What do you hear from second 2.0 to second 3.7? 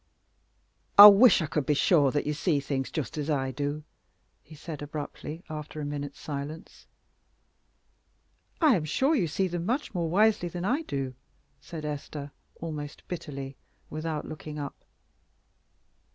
that you see things just as I